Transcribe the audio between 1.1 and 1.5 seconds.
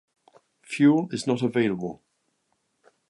is not